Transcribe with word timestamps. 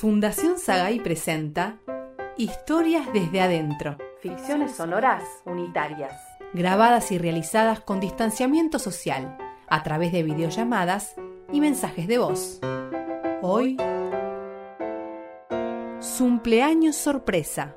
Fundación 0.00 0.58
Sagay 0.58 0.98
presenta 0.98 1.76
Historias 2.38 3.12
desde 3.12 3.42
adentro. 3.42 3.98
Ficciones 4.22 4.74
sonoras 4.74 5.22
unitarias. 5.44 6.14
Grabadas 6.54 7.12
y 7.12 7.18
realizadas 7.18 7.80
con 7.80 8.00
distanciamiento 8.00 8.78
social, 8.78 9.36
a 9.68 9.82
través 9.82 10.10
de 10.12 10.22
videollamadas 10.22 11.16
y 11.52 11.60
mensajes 11.60 12.08
de 12.08 12.16
voz. 12.16 12.60
Hoy, 13.42 13.76
cumpleaños 16.16 16.96
sorpresa. 16.96 17.76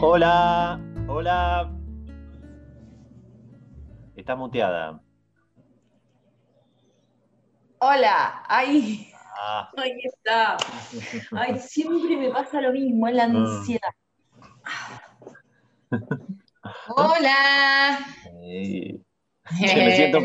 Hola, 0.00 0.80
hola. 1.08 1.75
Está 4.26 4.34
muteada. 4.34 5.00
Hola, 7.78 8.42
ahí. 8.48 9.12
Ah, 9.40 9.70
Ahí 9.76 10.00
está. 10.02 10.56
Ay, 11.30 11.60
siempre 11.60 12.16
me 12.16 12.30
pasa 12.30 12.60
lo 12.60 12.72
mismo, 12.72 13.06
es 13.06 13.14
la 13.14 13.22
ansiedad. 13.22 13.92
Hola. 16.88 18.00
me, 19.60 19.92
siento, 19.94 20.18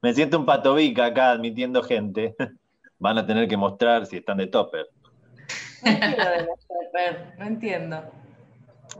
me 0.00 0.14
siento 0.14 0.38
un 0.38 0.46
patobica 0.46 1.06
acá 1.06 1.32
admitiendo 1.32 1.82
gente. 1.82 2.36
Van 3.00 3.18
a 3.18 3.26
tener 3.26 3.48
que 3.48 3.56
mostrar 3.56 4.06
si 4.06 4.18
están 4.18 4.38
de 4.38 4.46
topper. 4.46 4.86
No 5.84 5.98
quiero 5.98 6.30
demostrar, 6.30 7.34
no 7.36 7.46
entiendo. 7.46 7.96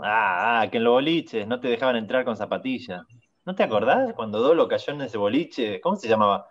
Ah, 0.02 0.62
ah, 0.62 0.68
que 0.68 0.78
en 0.78 0.82
los 0.82 0.94
boliches 0.94 1.46
no 1.46 1.60
te 1.60 1.68
dejaban 1.68 1.94
entrar 1.94 2.24
con 2.24 2.36
zapatillas. 2.36 3.02
¿No 3.50 3.56
te 3.56 3.64
acordás 3.64 4.14
cuando 4.14 4.38
Dolo 4.38 4.68
cayó 4.68 4.92
en 4.92 5.00
ese 5.00 5.18
boliche? 5.18 5.80
¿Cómo 5.80 5.96
se 5.96 6.06
llamaba? 6.06 6.46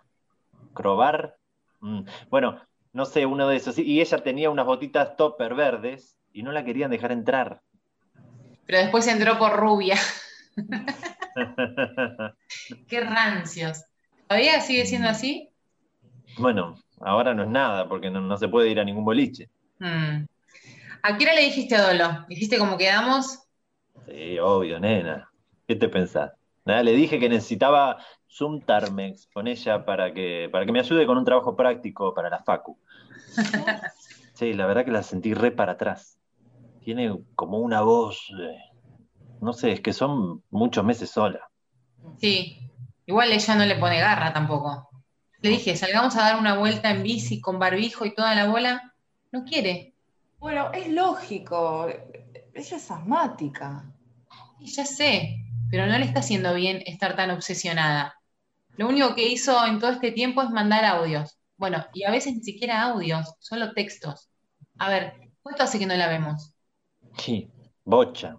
¿Crobar? 0.74 1.38
Mm, 1.80 2.02
Bueno, 2.30 2.60
no 2.92 3.06
sé, 3.06 3.26
uno 3.26 3.48
de 3.48 3.56
esos. 3.56 3.78
Y 3.78 4.02
ella 4.02 4.18
tenía 4.22 4.50
unas 4.50 4.66
botitas 4.66 5.16
topper 5.16 5.54
verdes 5.54 6.18
y 6.32 6.42
no 6.42 6.52
la 6.52 6.64
querían 6.64 6.90
dejar 6.90 7.12
entrar. 7.12 7.62
Pero 8.66 8.78
después 8.78 9.06
entró 9.06 9.38
por 9.38 9.56
rubia. 9.56 9.96
Qué 12.88 13.00
rancios. 13.00 13.84
¿Todavía 14.28 14.60
sigue 14.60 14.84
siendo 14.86 15.08
así? 15.08 15.50
Bueno, 16.38 16.74
ahora 17.00 17.34
no 17.34 17.44
es 17.44 17.48
nada 17.48 17.88
porque 17.88 18.10
no, 18.10 18.20
no 18.20 18.36
se 18.36 18.48
puede 18.48 18.68
ir 18.70 18.80
a 18.80 18.84
ningún 18.84 19.04
boliche. 19.04 19.48
Hmm. 19.78 20.26
¿A 21.02 21.18
qué 21.18 21.24
hora 21.24 21.34
le 21.34 21.42
dijiste 21.42 21.76
a 21.76 21.82
Dolo? 21.92 22.26
¿Dijiste 22.28 22.58
cómo 22.58 22.78
quedamos? 22.78 23.40
Sí, 24.06 24.38
obvio, 24.38 24.78
nena. 24.80 25.30
¿Qué 25.66 25.76
te 25.76 25.88
pensás? 25.88 26.32
Nada, 26.70 26.84
le 26.84 26.92
dije 26.92 27.18
que 27.18 27.28
necesitaba 27.28 27.98
Zoom 28.30 28.60
Tarmex 28.60 29.28
con 29.32 29.48
ella 29.48 29.84
para 29.84 30.14
que, 30.14 30.48
para 30.52 30.64
que 30.64 30.70
me 30.70 30.78
ayude 30.78 31.04
con 31.04 31.18
un 31.18 31.24
trabajo 31.24 31.56
práctico 31.56 32.14
para 32.14 32.30
la 32.30 32.38
Facu. 32.38 32.78
Sí, 34.34 34.54
la 34.54 34.64
verdad 34.64 34.86
que 34.86 34.90
la 34.90 35.02
sentí 35.02 35.34
re 35.34 35.50
para 35.50 35.72
atrás. 35.72 36.18
Tiene 36.82 37.14
como 37.34 37.58
una 37.58 37.82
voz, 37.82 38.32
eh, 38.40 38.56
no 39.42 39.52
sé, 39.52 39.72
es 39.72 39.80
que 39.82 39.92
son 39.92 40.42
muchos 40.48 40.82
meses 40.82 41.10
sola. 41.10 41.50
Sí. 42.16 42.58
Igual 43.04 43.32
ella 43.32 43.54
no 43.56 43.66
le 43.66 43.76
pone 43.76 44.00
garra 44.00 44.32
tampoco. 44.32 44.88
Le 45.42 45.50
dije, 45.50 45.76
salgamos 45.76 46.16
a 46.16 46.22
dar 46.22 46.38
una 46.40 46.56
vuelta 46.56 46.90
en 46.90 47.02
bici 47.02 47.42
con 47.42 47.58
barbijo 47.58 48.06
y 48.06 48.14
toda 48.14 48.34
la 48.34 48.46
bola. 48.46 48.94
No 49.30 49.44
quiere. 49.44 49.92
Bueno, 50.38 50.72
es 50.72 50.88
lógico. 50.88 51.88
Ella 51.88 52.76
es 52.76 52.90
asmática. 52.90 53.92
Y 54.58 54.68
ya 54.68 54.86
sé, 54.86 55.39
pero 55.70 55.86
no 55.86 55.96
le 55.98 56.04
está 56.04 56.20
haciendo 56.20 56.54
bien 56.54 56.82
estar 56.86 57.16
tan 57.16 57.30
obsesionada. 57.30 58.14
Lo 58.76 58.88
único 58.88 59.14
que 59.14 59.28
hizo 59.28 59.64
en 59.66 59.78
todo 59.78 59.90
este 59.90 60.12
tiempo 60.12 60.42
es 60.42 60.50
mandar 60.50 60.84
audios. 60.84 61.38
Bueno, 61.56 61.84
y 61.92 62.04
a 62.04 62.10
veces 62.10 62.34
ni 62.34 62.42
siquiera 62.42 62.82
audios, 62.82 63.34
solo 63.38 63.72
textos. 63.72 64.30
A 64.78 64.88
ver, 64.88 65.14
¿cuánto 65.42 65.62
hace 65.62 65.78
que 65.78 65.86
no 65.86 65.94
la 65.94 66.08
vemos? 66.08 66.52
Sí, 67.18 67.50
bocha. 67.84 68.38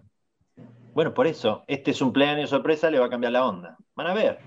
Bueno, 0.94 1.12
por 1.12 1.26
eso, 1.26 1.62
este 1.68 1.92
cumpleaños 1.94 2.50
sorpresa 2.50 2.90
le 2.90 2.98
va 2.98 3.06
a 3.06 3.10
cambiar 3.10 3.32
la 3.32 3.44
onda. 3.44 3.76
Van 3.94 4.06
a 4.06 4.14
ver. 4.14 4.40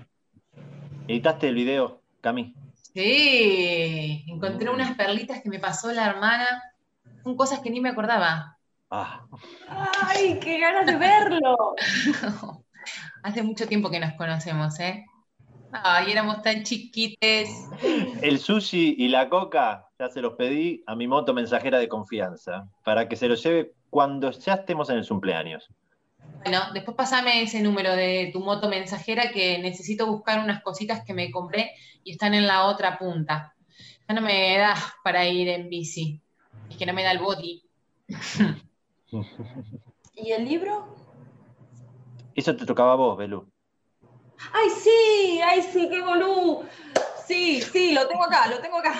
¿Editaste 1.06 1.48
el 1.48 1.54
video, 1.54 2.02
Cami? 2.20 2.54
Sí, 2.92 4.24
encontré 4.26 4.68
unas 4.68 4.96
perlitas 4.96 5.42
que 5.42 5.48
me 5.48 5.60
pasó 5.60 5.92
la 5.92 6.06
hermana. 6.06 6.62
Son 7.22 7.36
cosas 7.36 7.60
que 7.60 7.70
ni 7.70 7.80
me 7.80 7.90
acordaba. 7.90 8.58
Ah, 8.90 9.26
¡Ay, 9.68 10.38
qué 10.40 10.58
ganas 10.58 10.86
de 10.86 10.96
verlo! 10.96 11.74
Hace 13.26 13.42
mucho 13.42 13.66
tiempo 13.66 13.90
que 13.90 13.98
nos 13.98 14.12
conocemos, 14.12 14.78
¿eh? 14.78 15.04
Ay, 15.72 16.12
éramos 16.12 16.42
tan 16.42 16.62
chiquites. 16.62 17.50
El 18.22 18.38
sushi 18.38 18.94
y 18.98 19.08
la 19.08 19.28
coca 19.28 19.88
ya 19.98 20.08
se 20.08 20.22
los 20.22 20.34
pedí 20.34 20.84
a 20.86 20.94
mi 20.94 21.08
moto 21.08 21.34
mensajera 21.34 21.80
de 21.80 21.88
confianza 21.88 22.68
para 22.84 23.08
que 23.08 23.16
se 23.16 23.26
los 23.26 23.42
lleve 23.42 23.72
cuando 23.90 24.30
ya 24.30 24.54
estemos 24.54 24.90
en 24.90 24.98
el 24.98 25.08
cumpleaños. 25.08 25.68
Bueno, 26.44 26.60
después 26.72 26.96
pasame 26.96 27.42
ese 27.42 27.60
número 27.62 27.96
de 27.96 28.30
tu 28.32 28.38
moto 28.38 28.68
mensajera 28.68 29.32
que 29.32 29.58
necesito 29.58 30.06
buscar 30.06 30.38
unas 30.38 30.62
cositas 30.62 31.04
que 31.04 31.12
me 31.12 31.32
compré 31.32 31.72
y 32.04 32.12
están 32.12 32.32
en 32.32 32.46
la 32.46 32.66
otra 32.66 32.96
punta. 32.96 33.56
Ya 34.08 34.14
no 34.14 34.20
me 34.20 34.56
da 34.56 34.76
para 35.02 35.26
ir 35.26 35.48
en 35.48 35.68
bici. 35.68 36.22
Es 36.70 36.76
que 36.76 36.86
no 36.86 36.92
me 36.92 37.02
da 37.02 37.10
el 37.10 37.18
body. 37.18 37.64
¿Y 40.14 40.30
el 40.30 40.44
libro? 40.44 40.95
Eso 42.36 42.54
te 42.54 42.66
tocaba 42.66 42.92
a 42.92 42.96
vos, 42.96 43.16
Belú. 43.16 43.50
¡Ay, 44.52 44.68
sí! 44.68 45.40
¡Ay, 45.42 45.62
sí, 45.62 45.88
qué 45.88 46.02
bolú! 46.02 46.64
Sí, 47.26 47.62
sí, 47.62 47.92
lo 47.92 48.06
tengo 48.06 48.24
acá, 48.24 48.46
lo 48.48 48.60
tengo 48.60 48.78
acá. 48.78 48.94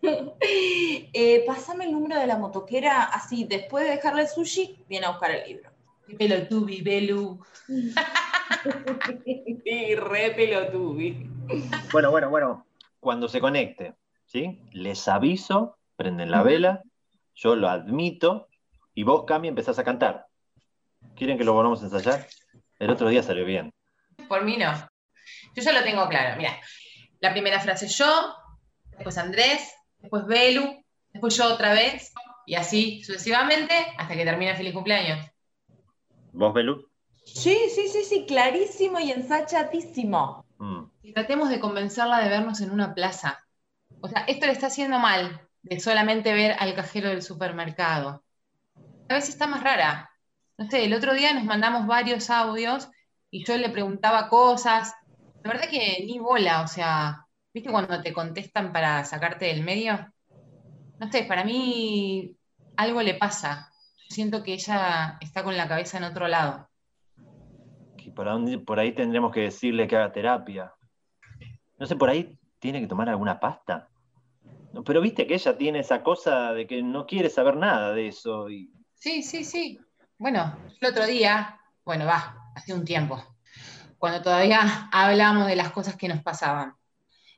Eh, 0.40 1.42
pásame 1.44 1.86
el 1.86 1.92
número 1.92 2.20
de 2.20 2.28
la 2.28 2.38
motoquera, 2.38 3.02
así, 3.02 3.44
después 3.44 3.84
de 3.84 3.90
dejarle 3.96 4.22
el 4.22 4.28
sushi, 4.28 4.84
viene 4.88 5.06
a 5.06 5.10
buscar 5.10 5.32
el 5.32 5.48
libro. 5.48 5.70
Qué 6.06 6.14
pelotubi, 6.14 6.82
Belu. 6.82 7.44
Sí, 9.24 9.94
re 9.94 10.30
pelotubi. 10.30 11.28
Bueno, 11.92 12.10
bueno, 12.12 12.30
bueno. 12.30 12.66
Cuando 13.00 13.28
se 13.28 13.40
conecte, 13.40 13.94
¿sí? 14.24 14.60
Les 14.72 15.06
aviso, 15.08 15.78
prenden 15.96 16.30
la 16.30 16.42
vela, 16.42 16.82
yo 17.34 17.56
lo 17.56 17.68
admito 17.68 18.48
y 18.94 19.02
vos, 19.02 19.24
Cami, 19.24 19.48
empezás 19.48 19.78
a 19.78 19.84
cantar. 19.84 20.28
¿Quieren 21.14 21.38
que 21.38 21.44
lo 21.44 21.52
volvamos 21.52 21.82
a 21.82 21.86
ensayar? 21.86 22.26
El 22.78 22.90
otro 22.90 23.08
día 23.08 23.22
salió 23.22 23.44
bien. 23.44 23.72
Por 24.28 24.44
mí 24.44 24.56
no. 24.56 24.72
Yo 25.54 25.62
ya 25.62 25.72
lo 25.72 25.82
tengo 25.82 26.08
claro. 26.08 26.36
Mira, 26.36 26.58
la 27.20 27.32
primera 27.32 27.60
frase 27.60 27.88
yo, 27.88 28.34
después 28.92 29.18
Andrés, 29.18 29.74
después 29.98 30.26
Belu, 30.26 30.84
después 31.12 31.36
yo 31.36 31.52
otra 31.52 31.72
vez, 31.72 32.12
y 32.46 32.54
así 32.54 33.02
sucesivamente 33.02 33.74
hasta 33.98 34.14
que 34.14 34.24
termine 34.24 34.56
Feliz 34.56 34.72
Cumpleaños. 34.72 35.26
¿Vos, 36.32 36.54
Belú? 36.54 36.88
Sí, 37.24 37.56
sí, 37.74 37.88
sí, 37.88 38.04
sí, 38.04 38.26
clarísimo 38.26 39.00
y 39.00 39.10
ensachatísimo. 39.10 40.46
Mm. 40.58 40.84
Y 41.02 41.12
tratemos 41.12 41.50
de 41.50 41.60
convencerla 41.60 42.20
de 42.20 42.28
vernos 42.28 42.60
en 42.60 42.70
una 42.70 42.94
plaza. 42.94 43.44
O 44.00 44.08
sea, 44.08 44.24
esto 44.28 44.46
le 44.46 44.52
está 44.52 44.68
haciendo 44.68 44.98
mal 44.98 45.46
de 45.62 45.80
solamente 45.80 46.32
ver 46.32 46.56
al 46.58 46.74
cajero 46.74 47.08
del 47.08 47.22
supermercado. 47.22 48.22
A 49.08 49.14
veces 49.14 49.30
está 49.30 49.46
más 49.46 49.62
rara. 49.62 50.10
No 50.58 50.68
sé, 50.68 50.84
el 50.84 50.92
otro 50.92 51.14
día 51.14 51.32
nos 51.32 51.44
mandamos 51.44 51.86
varios 51.86 52.30
audios 52.30 52.90
y 53.30 53.44
yo 53.44 53.56
le 53.56 53.70
preguntaba 53.70 54.28
cosas. 54.28 54.92
La 55.44 55.52
verdad 55.52 55.70
que 55.70 56.04
ni 56.04 56.18
bola, 56.18 56.62
o 56.62 56.66
sea, 56.66 57.26
¿viste 57.54 57.70
cuando 57.70 58.02
te 58.02 58.12
contestan 58.12 58.72
para 58.72 59.04
sacarte 59.04 59.46
del 59.46 59.62
medio? 59.62 60.12
No 60.98 61.12
sé, 61.12 61.22
para 61.22 61.44
mí 61.44 62.36
algo 62.76 63.02
le 63.02 63.14
pasa. 63.14 63.70
Yo 64.08 64.14
siento 64.14 64.42
que 64.42 64.54
ella 64.54 65.16
está 65.20 65.44
con 65.44 65.56
la 65.56 65.68
cabeza 65.68 65.98
en 65.98 66.04
otro 66.04 66.26
lado. 66.26 66.68
Que 67.96 68.10
por, 68.10 68.28
ahí, 68.28 68.56
por 68.56 68.80
ahí 68.80 68.92
tendremos 68.92 69.32
que 69.32 69.42
decirle 69.42 69.86
que 69.86 69.96
haga 69.96 70.10
terapia. 70.10 70.74
No 71.78 71.86
sé, 71.86 71.94
por 71.94 72.10
ahí 72.10 72.36
tiene 72.58 72.80
que 72.80 72.88
tomar 72.88 73.08
alguna 73.08 73.38
pasta. 73.38 73.88
Pero 74.84 75.00
viste 75.00 75.24
que 75.28 75.34
ella 75.34 75.56
tiene 75.56 75.78
esa 75.78 76.02
cosa 76.02 76.52
de 76.52 76.66
que 76.66 76.82
no 76.82 77.06
quiere 77.06 77.30
saber 77.30 77.56
nada 77.56 77.92
de 77.92 78.08
eso. 78.08 78.50
Y... 78.50 78.72
Sí, 78.94 79.22
sí, 79.22 79.44
sí. 79.44 79.78
Bueno, 80.18 80.56
el 80.80 80.88
otro 80.88 81.06
día, 81.06 81.60
bueno, 81.84 82.04
va, 82.04 82.50
hace 82.54 82.74
un 82.74 82.84
tiempo, 82.84 83.22
cuando 83.98 84.20
todavía 84.20 84.60
hablábamos 84.92 85.46
de 85.46 85.56
las 85.56 85.70
cosas 85.70 85.96
que 85.96 86.08
nos 86.08 86.22
pasaban, 86.22 86.74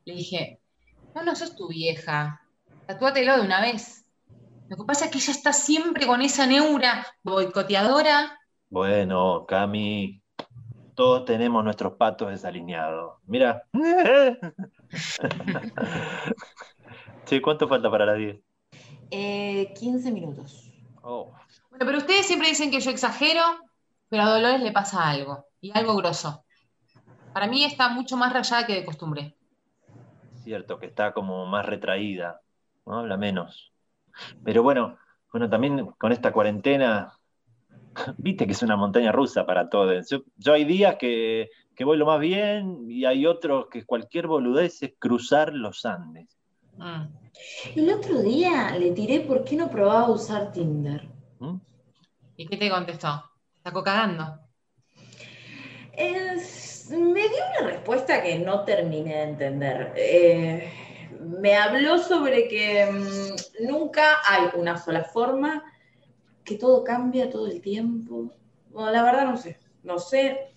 le 0.04 0.14
dije, 0.14 0.60
no, 1.14 1.22
no 1.22 1.36
sos 1.36 1.56
tu 1.56 1.68
vieja, 1.68 2.40
tatúatelo 2.86 3.36
de 3.36 3.42
una 3.42 3.60
vez. 3.60 4.06
Lo 4.68 4.76
que 4.76 4.84
pasa 4.84 5.06
es 5.06 5.10
que 5.10 5.18
ella 5.18 5.32
está 5.32 5.52
siempre 5.52 6.06
con 6.06 6.22
esa 6.22 6.46
neura 6.46 7.06
boicoteadora. 7.22 8.38
Bueno, 8.70 9.44
Cami, 9.46 10.22
todos 10.94 11.24
tenemos 11.24 11.62
nuestros 11.62 11.94
patos 11.94 12.30
desalineados. 12.30 13.18
Mira. 13.26 13.64
Che, 17.26 17.42
¿cuánto 17.42 17.68
falta 17.68 17.90
para 17.90 18.06
las 18.06 18.16
10? 18.16 18.40
Eh, 19.10 19.74
15 19.78 20.10
minutos. 20.10 20.69
Oh. 21.02 21.32
Bueno, 21.70 21.86
pero 21.86 21.98
ustedes 21.98 22.26
siempre 22.26 22.48
dicen 22.48 22.70
que 22.70 22.80
yo 22.80 22.90
exagero, 22.90 23.42
pero 24.08 24.22
a 24.22 24.30
Dolores 24.30 24.60
le 24.60 24.72
pasa 24.72 25.08
algo, 25.08 25.46
y 25.60 25.76
algo 25.76 25.96
grosso. 25.96 26.44
Para 27.32 27.46
mí 27.46 27.64
está 27.64 27.88
mucho 27.88 28.16
más 28.16 28.32
rayada 28.32 28.66
que 28.66 28.74
de 28.74 28.84
costumbre. 28.84 29.36
Cierto, 30.42 30.78
que 30.78 30.86
está 30.86 31.12
como 31.12 31.46
más 31.46 31.64
retraída, 31.66 32.40
¿no? 32.86 32.98
Habla 32.98 33.16
menos. 33.16 33.72
Pero 34.44 34.62
bueno, 34.62 34.98
bueno, 35.32 35.48
también 35.48 35.86
con 35.98 36.12
esta 36.12 36.32
cuarentena, 36.32 37.12
viste 38.18 38.46
que 38.46 38.52
es 38.52 38.62
una 38.62 38.76
montaña 38.76 39.12
rusa 39.12 39.46
para 39.46 39.68
todos. 39.68 40.08
Yo, 40.10 40.22
yo 40.36 40.52
hay 40.52 40.64
días 40.64 40.96
que, 40.96 41.50
que 41.76 41.84
voy 41.84 41.96
lo 41.96 42.06
más 42.06 42.20
bien 42.20 42.90
y 42.90 43.04
hay 43.04 43.26
otros 43.26 43.68
que 43.70 43.84
cualquier 43.84 44.26
boludez 44.26 44.82
es 44.82 44.94
cruzar 44.98 45.54
los 45.54 45.84
Andes. 45.84 46.39
Mm. 46.80 47.06
El 47.76 47.90
otro 47.90 48.22
día 48.22 48.74
le 48.78 48.92
tiré 48.92 49.20
por 49.20 49.44
qué 49.44 49.54
no 49.56 49.70
probaba 49.70 50.10
usar 50.10 50.50
Tinder. 50.52 51.08
¿Mm? 51.38 51.56
¿Y 52.36 52.46
qué 52.46 52.56
te 52.56 52.70
contestó? 52.70 53.22
¿Está 53.56 53.72
cagando? 53.72 54.40
Es- 55.92 56.88
me 56.90 57.20
dio 57.20 57.44
una 57.60 57.70
respuesta 57.70 58.22
que 58.22 58.38
no 58.38 58.64
terminé 58.64 59.14
de 59.16 59.22
entender. 59.22 59.92
Eh, 59.96 60.72
me 61.20 61.54
habló 61.56 61.98
sobre 61.98 62.48
que 62.48 62.86
mm, 62.90 63.66
nunca 63.68 64.16
hay 64.26 64.48
una 64.54 64.76
sola 64.78 65.04
forma, 65.04 65.62
que 66.44 66.56
todo 66.56 66.82
cambia 66.82 67.30
todo 67.30 67.46
el 67.46 67.60
tiempo. 67.60 68.32
Bueno, 68.70 68.90
la 68.90 69.02
verdad 69.02 69.24
no 69.26 69.36
sé, 69.36 69.58
no 69.82 69.98
sé. 69.98 70.54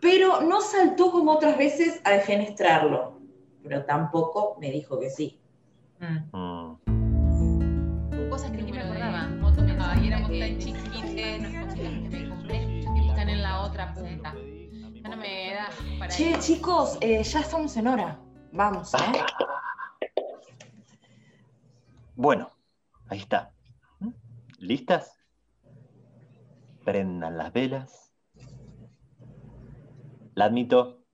Pero 0.00 0.42
no 0.42 0.60
saltó 0.60 1.10
como 1.10 1.32
otras 1.32 1.58
veces 1.58 2.00
a 2.04 2.12
defenestrarlo. 2.12 3.17
Pero 3.68 3.84
tampoco 3.84 4.56
me 4.58 4.70
dijo 4.70 4.98
que 4.98 5.10
sí. 5.10 5.38
Mm. 6.00 6.36
Mm. 6.36 8.30
Cosas 8.30 8.50
que 8.50 8.62
ni 8.62 8.72
me 8.72 8.80
acordaba. 8.80 9.28
Moto 9.28 9.62
y 9.66 10.06
éramos 10.06 10.30
tan 10.30 10.54
cositas 10.56 11.74
que 11.74 11.88
me 12.10 12.28
compré, 12.28 12.58
tiempo 12.80 13.10
están 13.10 13.28
en 13.28 13.42
la 13.42 13.60
otra 13.60 13.92
punta. 13.94 14.34
Ya 14.34 15.08
no 15.08 15.16
me 15.16 15.54
da 15.54 15.68
para 15.98 16.10
Che, 16.14 16.30
ir. 16.30 16.38
chicos, 16.38 16.96
eh, 17.00 17.22
ya 17.22 17.40
estamos 17.40 17.76
en 17.76 17.86
hora. 17.88 18.18
Vamos, 18.52 18.94
¿eh? 18.94 18.98
Bueno, 22.16 22.50
ahí 23.08 23.18
está. 23.18 23.52
¿Listas? 24.58 25.14
Prendan 26.84 27.36
las 27.36 27.52
velas. 27.52 28.12
La 30.34 30.46
admito. 30.46 31.04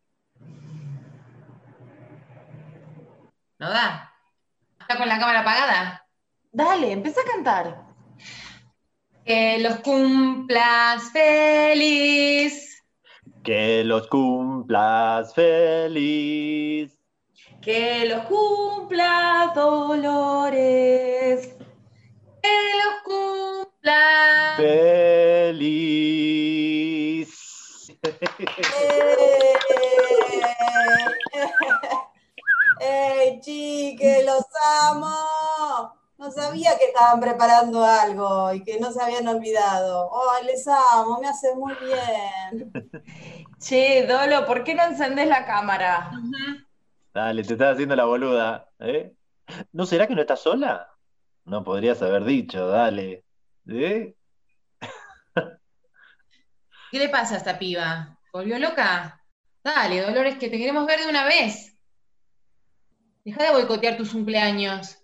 ¿No 3.64 3.70
da? 3.70 4.12
¿Está 4.78 4.98
con 4.98 5.08
la 5.08 5.18
cámara 5.18 5.40
apagada? 5.40 6.06
Dale, 6.52 6.92
empieza 6.92 7.22
a 7.22 7.24
cantar. 7.24 7.86
Que 9.24 9.56
los 9.58 9.76
cumplas 9.76 11.10
feliz. 11.10 12.84
Que 13.42 13.82
los 13.82 14.06
cumplas 14.08 15.34
feliz. 15.34 16.98
Que 17.62 18.04
los 18.04 18.24
cumpla 18.24 18.63
sabía 36.44 36.76
que 36.78 36.86
estaban 36.86 37.20
preparando 37.20 37.84
algo 37.84 38.52
y 38.52 38.62
que 38.62 38.78
no 38.78 38.92
se 38.92 39.02
habían 39.02 39.26
olvidado. 39.28 40.10
¡Ay, 40.30 40.46
les 40.46 40.66
amo! 40.68 41.18
Me 41.20 41.28
hace 41.28 41.54
muy 41.54 41.74
bien. 41.74 42.72
Che, 43.58 44.06
Dolo, 44.06 44.44
¿por 44.46 44.62
qué 44.62 44.74
no 44.74 44.82
encendés 44.82 45.26
la 45.26 45.46
cámara? 45.46 46.10
Dale, 47.14 47.42
te 47.42 47.54
estás 47.54 47.74
haciendo 47.74 47.96
la 47.96 48.04
boluda. 48.04 48.68
¿eh? 48.80 49.14
¿No 49.72 49.86
será 49.86 50.06
que 50.06 50.14
no 50.14 50.20
estás 50.20 50.40
sola? 50.40 50.90
No 51.44 51.64
podrías 51.64 52.02
haber 52.02 52.24
dicho, 52.24 52.68
dale. 52.68 53.24
¿Eh? 53.66 54.14
¿Qué 56.90 56.98
le 56.98 57.08
pasa 57.08 57.34
a 57.34 57.38
esta 57.38 57.58
piba? 57.58 58.18
¿Volvió 58.32 58.58
loca? 58.58 59.22
Dale, 59.62 60.02
Dolores, 60.02 60.36
que 60.36 60.50
te 60.50 60.58
queremos 60.58 60.86
ver 60.86 61.00
de 61.00 61.08
una 61.08 61.24
vez. 61.24 61.74
Deja 63.24 63.44
de 63.44 63.52
boicotear 63.52 63.96
tus 63.96 64.10
cumpleaños. 64.12 64.98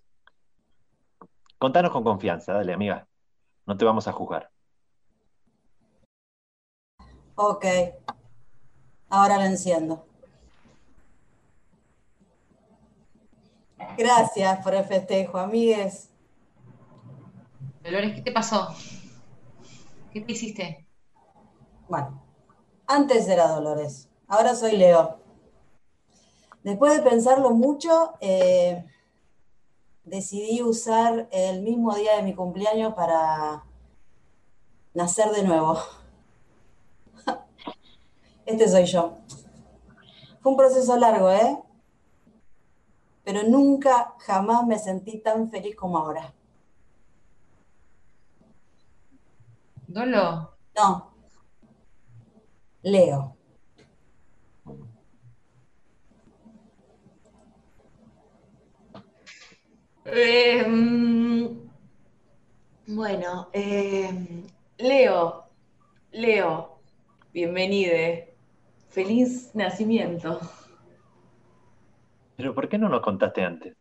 Contanos 1.61 1.93
con 1.93 2.03
confianza, 2.03 2.55
dale, 2.55 2.73
amiga. 2.73 3.07
No 3.67 3.77
te 3.77 3.85
vamos 3.85 4.09
a 4.09 4.13
juzgar. 4.13 4.51
Ok. 7.35 7.67
Ahora 9.11 9.37
lo 9.37 9.45
enciendo. 9.45 10.07
Gracias 13.99 14.65
por 14.65 14.75
el 14.75 14.85
festejo, 14.87 15.37
amigues. 15.37 16.11
Dolores, 17.85 18.15
¿qué 18.15 18.23
te 18.23 18.33
pasó? 18.33 18.75
¿Qué 20.15 20.23
te 20.23 20.33
hiciste? 20.33 20.87
Bueno, 21.91 22.23
antes 22.87 23.29
era 23.29 23.49
Dolores, 23.49 24.09
ahora 24.29 24.55
soy 24.55 24.79
Leo. 24.79 25.19
Después 26.63 26.97
de 26.97 27.03
pensarlo 27.11 27.51
mucho, 27.51 28.15
eh, 28.21 28.83
decidí 30.11 30.61
usar 30.61 31.29
el 31.31 31.63
mismo 31.63 31.95
día 31.95 32.17
de 32.17 32.23
mi 32.23 32.35
cumpleaños 32.35 32.95
para 32.95 33.65
nacer 34.93 35.31
de 35.31 35.45
nuevo. 35.45 35.79
Este 38.45 38.69
soy 38.69 38.85
yo. 38.87 39.19
Fue 40.41 40.51
un 40.51 40.59
proceso 40.59 40.97
largo, 40.97 41.31
¿eh? 41.31 41.59
Pero 43.23 43.45
nunca, 43.45 44.15
jamás 44.19 44.67
me 44.67 44.79
sentí 44.79 45.19
tan 45.19 45.49
feliz 45.51 45.77
como 45.77 45.99
ahora. 45.99 46.35
Dolo, 49.87 50.57
No. 50.75 51.13
Leo. 52.83 53.37
Eh, 60.07 60.65
mm, 60.67 61.47
bueno, 62.95 63.49
eh, 63.53 64.45
Leo, 64.79 65.45
Leo, 66.13 66.79
bienvenide. 67.33 68.35
Feliz 68.89 69.51
nacimiento. 69.55 70.41
Pero 72.37 72.55
¿por 72.55 72.69
qué 72.69 72.79
no 72.79 72.89
nos 72.89 73.03
contaste 73.03 73.45
antes? 73.45 73.77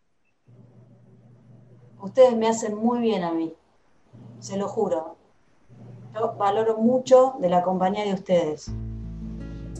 Ustedes 2.01 2.36
me 2.36 2.48
hacen 2.48 2.75
muy 2.75 3.00
bien 3.00 3.24
a 3.24 3.32
mí, 3.32 3.53
se 4.39 4.58
lo 4.58 4.67
juro. 4.67 5.15
Yo 6.13 6.36
valoro 6.38 6.77
mucho 6.77 7.36
de 7.39 7.50
la 7.50 7.63
compañía 7.63 8.03
de 8.03 8.13
ustedes, 8.13 8.72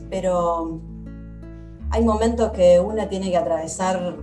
pero 0.10 0.80
hay 1.92 2.04
momentos 2.04 2.52
que 2.52 2.80
uno 2.80 3.08
tiene 3.08 3.30
que 3.30 3.38
atravesar, 3.38 4.16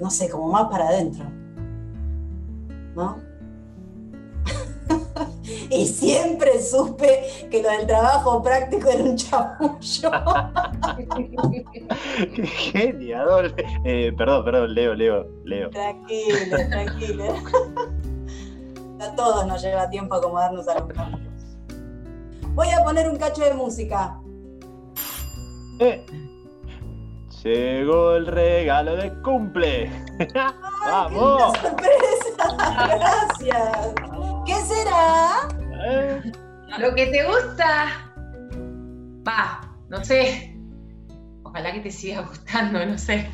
no 0.00 0.10
sé, 0.10 0.28
como 0.28 0.48
más 0.48 0.68
para 0.68 0.88
adentro, 0.88 1.24
¿no? 2.94 3.18
y 5.70 5.86
siempre 5.86 6.62
supe 6.62 7.48
que 7.50 7.62
lo 7.62 7.70
del 7.70 7.86
trabajo 7.86 8.42
práctico 8.42 8.88
era 8.88 9.04
un 9.04 9.16
chamullo. 9.16 10.10
¡Qué 12.34 12.46
genia, 12.46 13.24
Dol! 13.24 13.54
Eh, 13.84 14.12
perdón, 14.16 14.44
perdón, 14.44 14.74
Leo, 14.74 14.94
Leo, 14.94 15.26
Leo. 15.44 15.70
Tranquilo, 15.70 16.56
tranquilo. 16.68 17.24
A 19.00 19.14
todos 19.14 19.46
nos 19.46 19.62
lleva 19.62 19.88
tiempo 19.90 20.14
acomodarnos 20.14 20.66
a 20.68 20.80
los 20.80 20.88
cambios. 20.88 21.32
Voy 22.54 22.68
a 22.70 22.82
poner 22.82 23.08
un 23.08 23.16
cacho 23.16 23.44
de 23.44 23.54
música. 23.54 24.18
Eh, 25.78 26.04
Llegó 27.44 28.16
el 28.16 28.26
regalo 28.26 28.96
de 28.96 29.12
cumple. 29.22 29.90
¡Qué 30.18 30.26
¡Vamos! 30.84 31.56
sorpresa! 31.58 32.88
Gracias. 32.88 33.94
¿Qué 34.44 34.54
será? 34.54 35.48
Eh, 35.86 36.32
lo 36.78 36.94
que 36.94 37.06
te 37.06 37.24
gusta. 37.24 37.86
Va, 39.26 39.60
no 39.88 40.04
sé. 40.04 40.56
Ojalá 41.44 41.72
que 41.72 41.80
te 41.80 41.90
siga 41.92 42.22
gustando, 42.22 42.84
no 42.84 42.98
sé. 42.98 43.30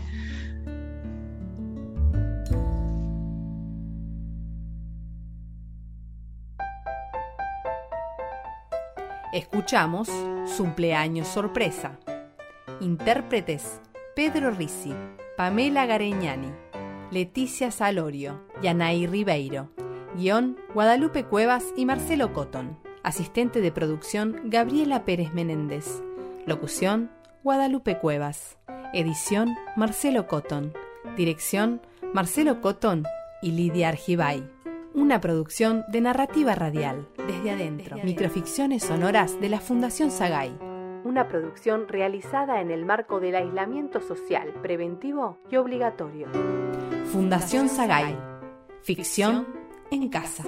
Escuchamos 9.32 10.08
Cumpleaños 10.56 11.26
Sorpresa. 11.26 11.99
Intérpretes 12.80 13.80
Pedro 14.14 14.52
Risi, 14.52 14.94
Pamela 15.37 15.87
Gareñani, 15.87 16.52
Leticia 17.11 17.73
Salorio, 17.73 18.42
Yanay 18.62 19.09
Ribeiro. 19.09 19.71
Guión 20.16 20.56
Guadalupe 20.73 21.25
Cuevas 21.25 21.64
y 21.76 21.85
Marcelo 21.85 22.33
Cotton. 22.33 22.78
Asistente 23.02 23.61
de 23.61 23.73
producción 23.73 24.40
Gabriela 24.44 25.04
Pérez 25.04 25.35
Menéndez. 25.35 26.00
Locución, 26.47 27.11
Guadalupe 27.42 27.99
Cuevas. 27.99 28.56
Edición, 28.92 29.56
Marcelo 29.75 30.28
Cotton. 30.28 30.73
Dirección, 31.16 31.83
Marcelo 32.12 32.61
Cotton 32.61 33.02
y 33.42 33.50
Lidia 33.50 33.88
Argibay. 33.88 34.49
Una 34.94 35.21
producción 35.21 35.85
de 35.88 36.00
narrativa 36.00 36.54
radial, 36.54 37.09
desde 37.26 37.50
adentro. 37.50 37.97
Microficciones 38.04 38.85
sonoras 38.85 39.40
de 39.40 39.49
la 39.49 39.59
Fundación 39.59 40.12
Sagay. 40.12 40.56
Una 41.14 41.28
producción 41.28 41.87
realizada 41.87 42.61
en 42.61 42.73
el 42.73 42.85
marco 42.85 43.21
del 43.21 43.37
aislamiento 43.37 44.00
social, 44.00 44.52
preventivo 44.62 45.38
y 45.49 45.54
obligatorio. 45.54 46.26
Fundación 47.12 47.68
Sagay. 47.68 48.18
Ficción 48.83 49.47
en 49.92 50.09
casa. 50.09 50.42